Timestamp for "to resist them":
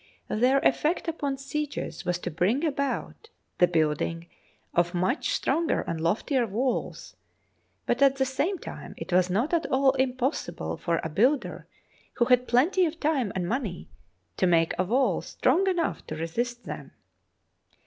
16.07-16.93